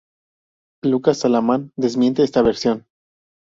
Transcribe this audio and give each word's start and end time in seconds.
Lucas 0.83 1.25
Alamán 1.25 1.71
desmiente 1.77 2.23
esta 2.23 2.41
versión. 2.41 2.87